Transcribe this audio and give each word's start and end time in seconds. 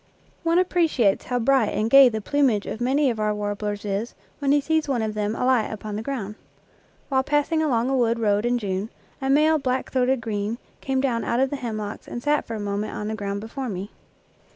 One 0.41 0.57
appreciates 0.57 1.25
how 1.25 1.37
bright 1.37 1.69
and 1.77 1.87
gay 1.87 2.09
the 2.09 2.21
plumage 2.21 2.65
of 2.65 2.81
many 2.81 3.11
of 3.11 3.19
our 3.19 3.35
warblers 3.35 3.85
is 3.85 4.15
when 4.39 4.51
he 4.51 4.59
sees 4.59 4.87
one 4.89 5.03
of 5.03 5.13
them 5.13 5.35
alight 5.35 5.71
upon 5.71 5.95
the 5.95 6.01
ground. 6.01 6.33
While 7.09 7.21
passing 7.21 7.61
along 7.61 7.87
a 7.87 7.95
wood 7.95 8.17
road 8.17 8.43
in 8.43 8.57
June, 8.57 8.89
a 9.21 9.29
male 9.29 9.59
black 9.59 9.91
throated 9.91 10.19
green 10.19 10.57
came 10.81 11.01
down 11.01 11.23
out 11.23 11.39
of 11.39 11.51
the 11.51 11.55
hemlocks 11.57 12.07
and 12.07 12.23
sat 12.23 12.45
for 12.47 12.55
a 12.55 12.59
moment 12.59 12.95
on 12.95 13.09
the 13.09 13.13
ground 13.15 13.41
before 13.41 13.69
me. 13.69 13.91